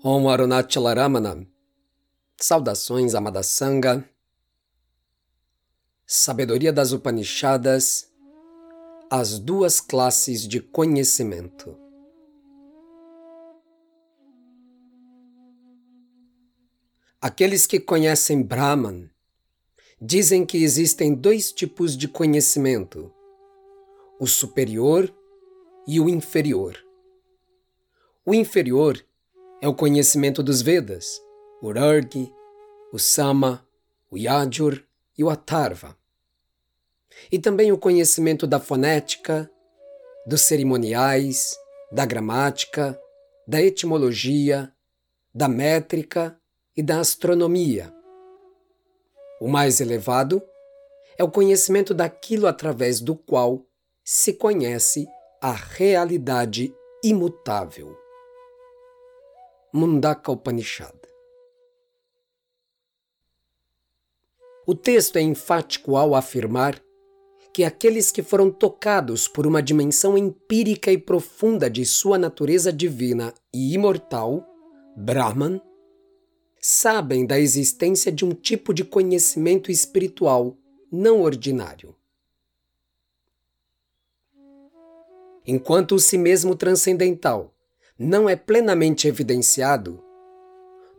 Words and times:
Om 0.00 0.28
Arunachalaramana. 0.28 1.44
Saudações, 2.40 3.16
amada 3.16 3.42
Sangha. 3.42 4.08
Sabedoria 6.06 6.72
das 6.72 6.92
Upanishadas. 6.92 8.08
As 9.10 9.40
duas 9.40 9.80
classes 9.80 10.46
de 10.46 10.60
conhecimento. 10.60 11.76
Aqueles 17.20 17.66
que 17.66 17.80
conhecem 17.80 18.40
Brahman 18.40 19.10
dizem 20.00 20.46
que 20.46 20.58
existem 20.62 21.12
dois 21.12 21.50
tipos 21.50 21.96
de 21.96 22.06
conhecimento: 22.06 23.12
o 24.20 24.28
superior 24.28 25.12
e 25.88 25.98
o 25.98 26.08
inferior. 26.08 26.78
O 28.24 28.32
inferior 28.32 29.04
é 29.60 29.66
o 29.66 29.74
conhecimento 29.74 30.42
dos 30.42 30.62
Vedas, 30.62 31.20
o 31.60 31.68
Urg, 31.68 32.32
o 32.92 32.98
Sama, 32.98 33.66
o 34.10 34.16
Yajur 34.16 34.82
e 35.16 35.24
o 35.24 35.30
Atharva. 35.30 35.96
E 37.30 37.38
também 37.38 37.72
o 37.72 37.78
conhecimento 37.78 38.46
da 38.46 38.60
fonética, 38.60 39.50
dos 40.24 40.42
cerimoniais, 40.42 41.56
da 41.90 42.06
gramática, 42.06 42.98
da 43.46 43.60
etimologia, 43.60 44.72
da 45.34 45.48
métrica 45.48 46.38
e 46.76 46.82
da 46.82 47.00
astronomia. 47.00 47.92
O 49.40 49.48
mais 49.48 49.80
elevado 49.80 50.40
é 51.16 51.24
o 51.24 51.30
conhecimento 51.30 51.92
daquilo 51.92 52.46
através 52.46 53.00
do 53.00 53.16
qual 53.16 53.66
se 54.04 54.34
conhece 54.34 55.06
a 55.40 55.52
realidade 55.52 56.72
imutável. 57.02 58.07
Mundaka 59.72 60.32
Upanishad. 60.32 60.94
O 64.66 64.74
texto 64.74 65.16
é 65.16 65.20
enfático 65.20 65.94
ao 65.94 66.14
afirmar 66.14 66.82
que 67.52 67.64
aqueles 67.64 68.10
que 68.10 68.22
foram 68.22 68.50
tocados 68.50 69.28
por 69.28 69.46
uma 69.46 69.62
dimensão 69.62 70.16
empírica 70.16 70.90
e 70.90 70.96
profunda 70.96 71.68
de 71.68 71.84
sua 71.84 72.16
natureza 72.16 72.72
divina 72.72 73.34
e 73.52 73.74
imortal, 73.74 74.46
Brahman, 74.96 75.60
sabem 76.60 77.26
da 77.26 77.38
existência 77.38 78.10
de 78.10 78.24
um 78.24 78.32
tipo 78.32 78.72
de 78.72 78.84
conhecimento 78.84 79.70
espiritual 79.70 80.56
não 80.90 81.20
ordinário. 81.20 81.94
Enquanto 85.46 85.94
o 85.94 85.98
si 85.98 86.16
mesmo 86.16 86.54
transcendental 86.54 87.54
não 87.98 88.28
é 88.28 88.36
plenamente 88.36 89.08
evidenciado, 89.08 90.02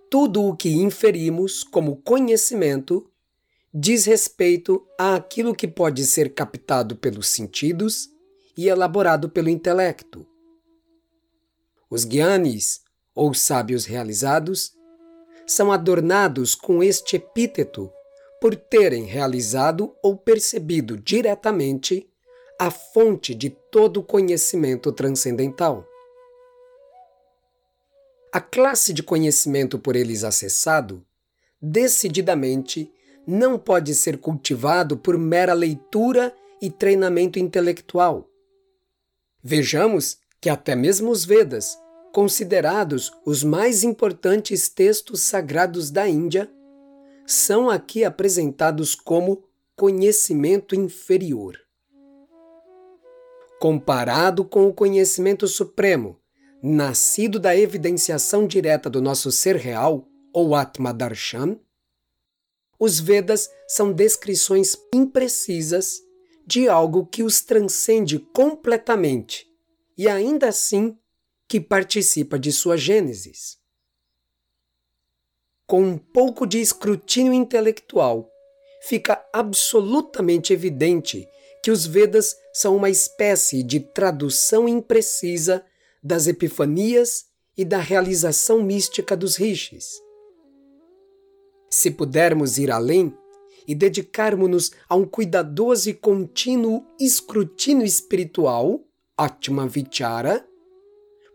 tudo 0.09 0.43
o 0.43 0.57
que 0.57 0.69
inferimos 0.69 1.63
como 1.63 1.97
conhecimento 1.97 3.07
diz 3.71 4.05
respeito 4.05 4.83
àquilo 4.97 5.53
que 5.53 5.67
pode 5.67 6.03
ser 6.05 6.33
captado 6.33 6.95
pelos 6.95 7.27
sentidos 7.27 8.09
e 8.57 8.67
elaborado 8.67 9.29
pelo 9.29 9.49
intelecto. 9.49 10.25
Os 11.89 12.03
gyanis, 12.05 12.81
ou 13.13 13.33
sábios 13.33 13.85
realizados, 13.85 14.73
são 15.45 15.71
adornados 15.71 16.55
com 16.55 16.81
este 16.81 17.15
epíteto 17.15 17.91
por 18.41 18.55
terem 18.55 19.03
realizado 19.03 19.93
ou 20.01 20.17
percebido 20.17 20.97
diretamente 20.97 22.09
a 22.59 22.71
fonte 22.71 23.35
de 23.35 23.49
todo 23.49 24.03
conhecimento 24.03 24.91
transcendental. 24.91 25.88
A 28.31 28.39
classe 28.39 28.93
de 28.93 29.01
conhecimento 29.01 29.79
por 29.79 29.95
eles 29.95 30.23
acessado, 30.23 31.03
decididamente, 31.59 32.91
não 33.25 33.57
pode 33.57 33.95
ser 33.95 34.19
cultivado 34.19 34.97
por 34.97 35.17
mera 35.17 35.53
leitura 35.53 36.35
e 36.61 36.69
treinamento 36.69 37.39
intelectual. 37.39 38.29
Vejamos 39.41 40.17
que 40.39 40.47
até 40.47 40.75
mesmo 40.75 41.09
os 41.09 41.25
Vedas, 41.25 41.75
considerados 42.13 43.11
os 43.25 43.43
mais 43.43 43.83
importantes 43.83 44.69
textos 44.69 45.21
sagrados 45.21 45.89
da 45.89 46.07
Índia, 46.07 46.51
são 47.25 47.67
aqui 47.69 48.03
apresentados 48.03 48.93
como 48.93 49.43
conhecimento 49.75 50.75
inferior. 50.75 51.57
Comparado 53.59 54.45
com 54.45 54.67
o 54.67 54.73
conhecimento 54.73 55.47
supremo, 55.47 56.19
nascido 56.61 57.39
da 57.39 57.55
evidenciação 57.55 58.45
direta 58.45 58.89
do 58.89 59.01
nosso 59.01 59.31
ser 59.31 59.55
real, 59.55 60.07
ou 60.33 60.55
Atma 60.55 60.93
Darshan, 60.93 61.59
os 62.79 62.99
Vedas 62.99 63.49
são 63.67 63.91
descrições 63.91 64.77
imprecisas 64.93 65.99
de 66.45 66.69
algo 66.69 67.05
que 67.05 67.23
os 67.23 67.41
transcende 67.41 68.17
completamente 68.17 69.45
e 69.97 70.07
ainda 70.07 70.47
assim 70.47 70.97
que 71.47 71.59
participa 71.59 72.39
de 72.39 72.51
sua 72.51 72.77
gênesis. 72.77 73.57
Com 75.67 75.83
um 75.83 75.97
pouco 75.97 76.47
de 76.47 76.59
escrutínio 76.59 77.33
intelectual, 77.33 78.29
fica 78.81 79.23
absolutamente 79.33 80.53
evidente 80.53 81.27
que 81.61 81.69
os 81.69 81.85
Vedas 81.85 82.35
são 82.53 82.75
uma 82.75 82.89
espécie 82.89 83.61
de 83.61 83.79
tradução 83.79 84.67
imprecisa 84.67 85.63
das 86.01 86.27
epifanias 86.27 87.25
e 87.57 87.65
da 87.65 87.77
realização 87.77 88.63
mística 88.63 89.17
dos 89.17 89.35
rishis. 89.35 90.01
Se 91.69 91.91
pudermos 91.91 92.57
ir 92.57 92.71
além 92.71 93.13
e 93.67 93.75
dedicarmos-nos 93.75 94.71
a 94.87 94.95
um 94.95 95.05
cuidadoso 95.05 95.89
e 95.89 95.93
contínuo 95.93 96.85
escrutínio 96.99 97.85
espiritual, 97.85 98.81
Atma 99.15 99.67
Vichara, 99.67 100.47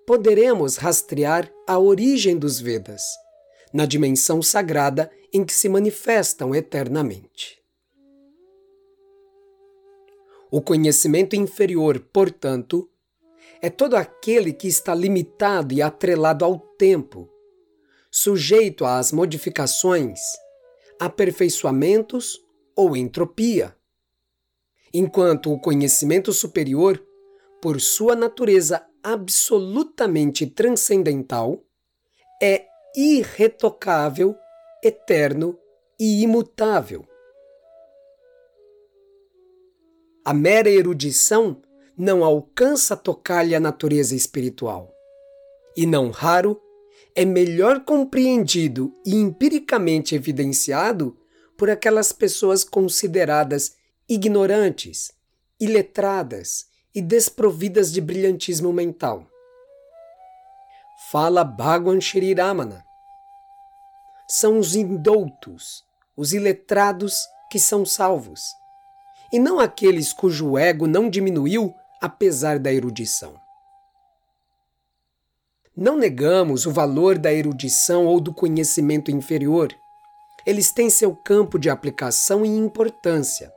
poderemos 0.07 0.77
rastrear 0.77 1.53
a 1.67 1.79
origem 1.79 2.37
dos 2.37 2.61
Vedas, 2.61 3.03
na 3.73 3.87
dimensão 3.87 4.43
sagrada 4.43 5.11
em 5.33 5.45
que 5.45 5.53
se 5.53 5.69
manifestam 5.69 6.55
eternamente. 6.55 7.63
O 10.51 10.61
conhecimento 10.63 11.35
inferior, 11.35 11.99
portanto, 12.13 12.89
é 13.65 13.71
todo 13.71 13.97
aquele 13.97 14.53
que 14.53 14.69
está 14.69 14.95
limitado 14.95 15.73
e 15.73 15.81
atrelado 15.81 16.45
ao 16.45 16.59
tempo, 16.59 17.31
sujeito 18.11 18.85
às 18.85 19.11
modificações, 19.11 20.21
aperfeiçoamentos 21.01 22.45
ou 22.77 22.95
entropia. 22.95 23.75
Enquanto 24.93 25.51
o 25.51 25.59
conhecimento 25.59 26.31
superior, 26.31 27.03
por 27.63 27.81
sua 27.81 28.15
natureza 28.15 28.87
absolutamente 29.03 30.47
transcendental, 30.47 31.65
é 32.43 32.67
irretocável, 32.95 34.37
eterno 34.83 35.59
e 35.99 36.23
imutável. 36.23 37.09
A 40.23 40.35
mera 40.35 40.69
erudição 40.69 41.63
não 41.97 42.25
alcança 42.25 42.97
tocar-lhe 42.97 43.55
a 43.55 43.61
natureza 43.61 44.15
espiritual. 44.15 44.93
E 45.77 45.87
não 45.87 46.11
raro, 46.11 46.61
é 47.15 47.25
melhor 47.25 47.85
compreendido 47.85 48.93
e 49.07 49.15
empiricamente 49.15 50.15
evidenciado 50.15 51.17
por 51.57 51.71
aquelas 51.71 52.13
pessoas 52.13 52.65
consideradas 52.65 53.77
ignorantes, 54.09 55.13
iletradas 55.61 56.67
e 56.95 57.01
desprovidas 57.01 57.93
de 57.93 58.01
brilhantismo 58.01 58.73
mental. 58.73 59.27
Fala 61.11 61.45
Bhagwan 61.45 62.01
Shri 62.01 62.35
Ramana. 62.35 62.85
São 64.29 64.59
os 64.59 64.75
indoutos, 64.75 65.85
os 66.17 66.33
iletrados 66.33 67.15
que 67.51 67.59
são 67.59 67.85
salvos, 67.85 68.41
e 69.33 69.39
não 69.39 69.61
aqueles 69.61 70.13
cujo 70.13 70.57
ego 70.57 70.87
não 70.87 71.09
diminuiu 71.09 71.75
apesar 72.05 72.59
da 72.59 72.71
erudição. 72.71 73.35
Não 75.75 75.97
negamos 75.97 76.67
o 76.67 76.71
valor 76.71 77.17
da 77.17 77.33
erudição 77.33 78.05
ou 78.05 78.21
do 78.21 78.31
conhecimento 78.31 79.11
inferior. 79.11 79.75
Eles 80.45 80.71
têm 80.71 80.91
seu 80.91 81.17
campo 81.17 81.59
de 81.59 81.71
aplicação 81.71 82.45
e 82.45 82.49
importância. 82.51 83.51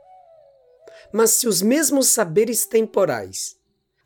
Mas 1.12 1.32
se 1.32 1.46
os 1.46 1.60
mesmos 1.60 2.08
saberes 2.08 2.64
temporais 2.64 3.54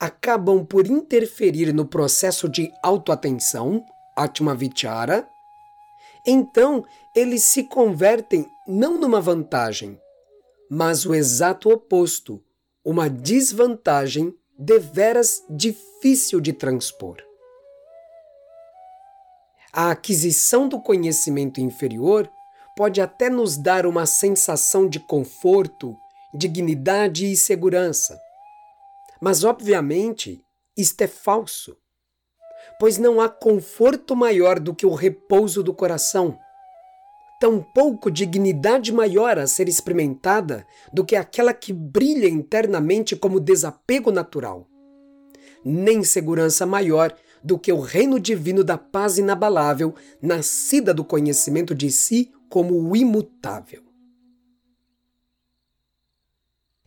acabam 0.00 0.66
por 0.66 0.88
interferir 0.88 1.72
no 1.72 1.86
processo 1.86 2.48
de 2.48 2.68
autoatenção, 2.82 3.80
Atma 4.16 4.56
Vichara, 4.56 5.24
então 6.26 6.84
eles 7.14 7.44
se 7.44 7.62
convertem 7.62 8.44
não 8.66 8.98
numa 8.98 9.20
vantagem, 9.20 9.96
mas 10.68 11.06
o 11.06 11.14
exato 11.14 11.70
oposto, 11.70 12.42
uma 12.84 13.08
desvantagem 13.08 14.34
deveras 14.58 15.42
difícil 15.48 16.40
de 16.40 16.52
transpor. 16.52 17.22
a 19.72 19.90
aquisição 19.90 20.68
do 20.68 20.78
conhecimento 20.78 21.58
inferior 21.58 22.30
pode 22.76 23.00
até 23.00 23.30
nos 23.30 23.56
dar 23.56 23.86
uma 23.86 24.04
sensação 24.04 24.86
de 24.86 25.00
conforto, 25.00 25.96
dignidade 26.34 27.30
e 27.30 27.36
segurança. 27.36 28.20
Mas, 29.20 29.44
obviamente, 29.44 30.44
isto 30.76 31.00
é 31.00 31.06
falso, 31.06 31.76
pois 32.78 32.98
não 32.98 33.20
há 33.20 33.28
conforto 33.30 34.14
maior 34.14 34.60
do 34.60 34.74
que 34.74 34.84
o 34.84 34.94
repouso 34.94 35.62
do 35.62 35.72
coração, 35.72 36.38
tampouco 37.42 38.08
dignidade 38.08 38.92
maior 38.92 39.36
a 39.36 39.48
ser 39.48 39.68
experimentada 39.68 40.64
do 40.92 41.04
que 41.04 41.16
aquela 41.16 41.52
que 41.52 41.72
brilha 41.72 42.28
internamente 42.28 43.16
como 43.16 43.40
desapego 43.40 44.12
natural, 44.12 44.68
nem 45.64 46.04
segurança 46.04 46.64
maior 46.64 47.12
do 47.42 47.58
que 47.58 47.72
o 47.72 47.80
reino 47.80 48.20
divino 48.20 48.62
da 48.62 48.78
paz 48.78 49.18
inabalável, 49.18 49.92
nascida 50.22 50.94
do 50.94 51.04
conhecimento 51.04 51.74
de 51.74 51.90
si 51.90 52.30
como 52.48 52.80
o 52.80 52.94
imutável. 52.94 53.82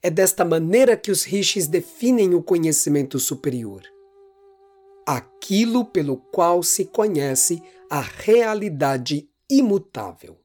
É 0.02 0.10
desta 0.10 0.46
maneira 0.46 0.96
que 0.96 1.12
os 1.12 1.26
rishis 1.26 1.68
definem 1.68 2.34
o 2.34 2.42
conhecimento 2.42 3.20
superior. 3.20 3.82
Aquilo 5.06 5.84
pelo 5.84 6.16
qual 6.16 6.64
se 6.64 6.86
conhece 6.86 7.62
a 7.90 8.00
realidade 8.00 9.28
imutável. 9.50 10.45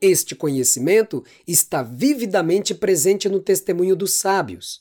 Este 0.00 0.36
conhecimento 0.36 1.24
está 1.46 1.82
vividamente 1.82 2.72
presente 2.72 3.28
no 3.28 3.40
testemunho 3.40 3.96
dos 3.96 4.14
sábios, 4.14 4.80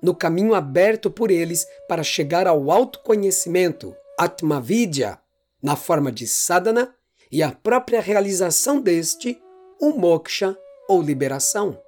no 0.00 0.14
caminho 0.14 0.54
aberto 0.54 1.10
por 1.10 1.30
eles 1.32 1.66
para 1.88 2.04
chegar 2.04 2.46
ao 2.46 2.70
autoconhecimento, 2.70 3.94
Atmavidya, 4.18 5.18
na 5.60 5.74
forma 5.74 6.12
de 6.12 6.26
sadhana, 6.28 6.94
e 7.30 7.42
a 7.42 7.50
própria 7.50 8.00
realização 8.00 8.80
deste, 8.80 9.40
o 9.80 9.90
moksha 9.90 10.56
ou 10.88 11.02
liberação. 11.02 11.80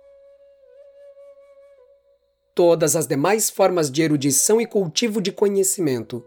Todas 2.54 2.96
as 2.96 3.06
demais 3.06 3.50
formas 3.50 3.90
de 3.90 4.02
erudição 4.02 4.60
e 4.60 4.66
cultivo 4.66 5.20
de 5.20 5.30
conhecimento 5.30 6.24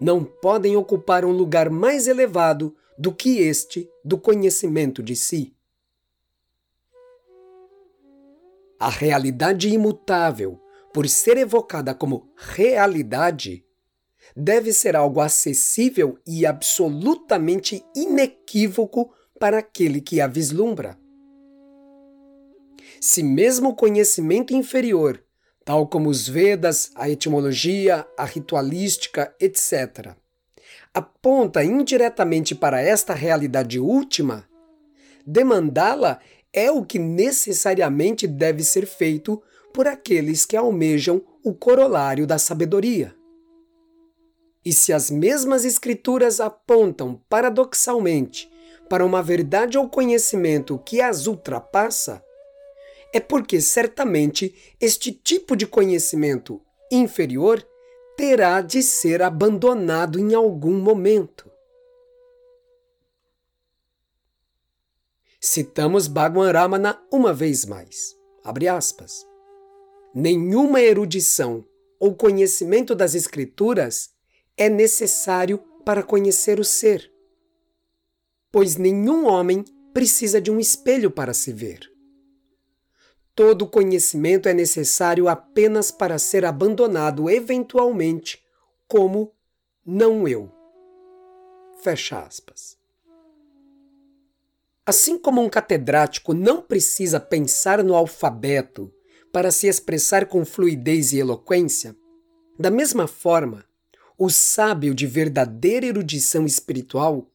não 0.00 0.24
podem 0.24 0.76
ocupar 0.76 1.24
um 1.24 1.32
lugar 1.32 1.68
mais 1.68 2.08
elevado 2.08 2.74
do 2.96 3.12
que 3.12 3.40
este 3.40 3.88
do 4.04 4.16
conhecimento 4.16 5.02
de 5.02 5.14
si. 5.14 5.57
A 8.78 8.90
realidade 8.90 9.68
imutável, 9.68 10.60
por 10.92 11.08
ser 11.08 11.36
evocada 11.36 11.94
como 11.94 12.32
realidade, 12.36 13.64
deve 14.36 14.72
ser 14.72 14.94
algo 14.94 15.20
acessível 15.20 16.18
e 16.26 16.46
absolutamente 16.46 17.84
inequívoco 17.94 19.12
para 19.38 19.58
aquele 19.58 20.00
que 20.00 20.20
a 20.20 20.26
vislumbra. 20.26 20.98
Se 23.00 23.22
mesmo 23.22 23.70
o 23.70 23.74
conhecimento 23.74 24.54
inferior, 24.54 25.22
tal 25.64 25.86
como 25.86 26.08
os 26.08 26.28
Vedas, 26.28 26.90
a 26.94 27.08
etimologia, 27.08 28.06
a 28.16 28.24
ritualística, 28.24 29.34
etc., 29.40 30.14
aponta 30.94 31.62
indiretamente 31.62 32.54
para 32.54 32.82
esta 32.82 33.12
realidade 33.14 33.78
última, 33.78 34.48
demandá-la 35.26 36.20
é 36.52 36.70
o 36.70 36.84
que 36.84 36.98
necessariamente 36.98 38.26
deve 38.26 38.62
ser 38.62 38.86
feito 38.86 39.42
por 39.72 39.86
aqueles 39.86 40.44
que 40.44 40.56
almejam 40.56 41.22
o 41.44 41.54
corolário 41.54 42.26
da 42.26 42.38
sabedoria. 42.38 43.14
E 44.64 44.72
se 44.72 44.92
as 44.92 45.10
mesmas 45.10 45.64
escrituras 45.64 46.40
apontam 46.40 47.22
paradoxalmente 47.28 48.50
para 48.88 49.04
uma 49.04 49.22
verdade 49.22 49.78
ou 49.78 49.88
conhecimento 49.88 50.78
que 50.78 51.00
as 51.00 51.26
ultrapassa, 51.26 52.22
é 53.12 53.20
porque 53.20 53.60
certamente 53.60 54.54
este 54.80 55.12
tipo 55.12 55.56
de 55.56 55.66
conhecimento 55.66 56.60
inferior 56.90 57.66
terá 58.16 58.60
de 58.60 58.82
ser 58.82 59.22
abandonado 59.22 60.18
em 60.18 60.34
algum 60.34 60.78
momento. 60.78 61.47
Citamos 65.40 66.08
Bhagwan 66.08 66.50
Ramana 66.50 67.00
uma 67.12 67.32
vez 67.32 67.64
mais. 67.64 68.16
Abre 68.42 68.66
aspas. 68.66 69.24
Nenhuma 70.14 70.80
erudição 70.80 71.64
ou 72.00 72.14
conhecimento 72.14 72.94
das 72.94 73.14
Escrituras 73.14 74.10
é 74.56 74.68
necessário 74.68 75.58
para 75.84 76.02
conhecer 76.02 76.58
o 76.58 76.64
ser, 76.64 77.10
pois 78.50 78.76
nenhum 78.76 79.26
homem 79.26 79.64
precisa 79.92 80.40
de 80.40 80.50
um 80.50 80.58
espelho 80.58 81.10
para 81.10 81.32
se 81.32 81.52
ver. 81.52 81.80
Todo 83.34 83.68
conhecimento 83.68 84.48
é 84.48 84.54
necessário 84.54 85.28
apenas 85.28 85.90
para 85.90 86.18
ser 86.18 86.44
abandonado 86.44 87.30
eventualmente 87.30 88.42
como 88.88 89.32
não 89.86 90.26
eu. 90.26 90.52
Fecha 91.80 92.20
aspas. 92.20 92.77
Assim 94.88 95.18
como 95.18 95.42
um 95.42 95.50
catedrático 95.50 96.32
não 96.32 96.62
precisa 96.62 97.20
pensar 97.20 97.84
no 97.84 97.94
alfabeto 97.94 98.90
para 99.30 99.50
se 99.50 99.66
expressar 99.66 100.24
com 100.24 100.46
fluidez 100.46 101.12
e 101.12 101.18
eloquência, 101.18 101.94
da 102.58 102.70
mesma 102.70 103.06
forma, 103.06 103.66
o 104.16 104.30
sábio 104.30 104.94
de 104.94 105.06
verdadeira 105.06 105.84
erudição 105.84 106.46
espiritual 106.46 107.30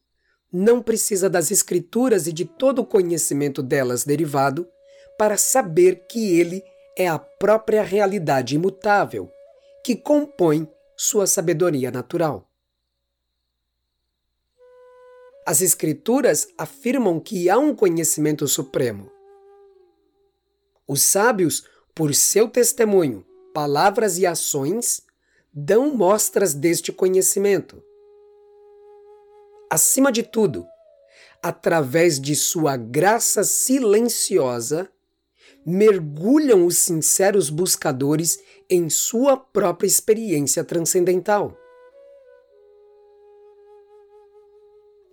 não 0.52 0.82
precisa 0.82 1.30
das 1.30 1.52
escrituras 1.52 2.26
e 2.26 2.32
de 2.32 2.44
todo 2.44 2.80
o 2.80 2.84
conhecimento 2.84 3.62
delas 3.62 4.02
derivado 4.02 4.66
para 5.16 5.36
saber 5.36 6.08
que 6.08 6.36
ele 6.36 6.60
é 6.98 7.06
a 7.06 7.20
própria 7.20 7.84
realidade 7.84 8.56
imutável 8.56 9.30
que 9.84 9.94
compõe 9.94 10.68
sua 10.96 11.24
sabedoria 11.24 11.92
natural. 11.92 12.50
As 15.46 15.60
Escrituras 15.60 16.48
afirmam 16.56 17.20
que 17.20 17.50
há 17.50 17.58
um 17.58 17.74
conhecimento 17.74 18.48
supremo. 18.48 19.10
Os 20.88 21.02
sábios, 21.02 21.64
por 21.94 22.14
seu 22.14 22.48
testemunho, 22.48 23.26
palavras 23.52 24.16
e 24.16 24.24
ações, 24.24 25.02
dão 25.52 25.94
mostras 25.94 26.54
deste 26.54 26.90
conhecimento. 26.90 27.82
Acima 29.70 30.10
de 30.10 30.22
tudo, 30.22 30.66
através 31.42 32.18
de 32.18 32.34
sua 32.34 32.76
graça 32.78 33.44
silenciosa, 33.44 34.90
mergulham 35.64 36.64
os 36.64 36.78
sinceros 36.78 37.50
buscadores 37.50 38.38
em 38.68 38.88
sua 38.88 39.36
própria 39.36 39.86
experiência 39.86 40.64
transcendental. 40.64 41.54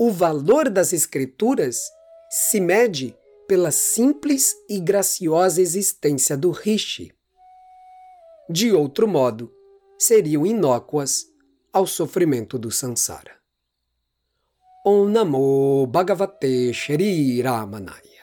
O 0.04 0.10
valor 0.10 0.68
das 0.68 0.94
Escrituras 0.94 1.92
se 2.28 2.60
mede 2.60 3.16
pela 3.48 3.70
simples 3.70 4.56
e 4.68 4.80
graciosa 4.80 5.62
existência 5.62 6.36
do 6.36 6.50
Rishi. 6.50 7.14
De 8.50 8.72
outro 8.72 9.08
modo, 9.08 9.54
seriam 10.00 10.44
inócuas 10.44 11.28
ao 11.72 11.86
sofrimento 11.86 12.58
do 12.58 12.72
Sansara. 12.72 13.36
Om 14.84 15.08
Namo 15.08 15.86
Bhagavate 15.86 16.74
Shri 16.74 17.40
Ramanaya 17.40 18.21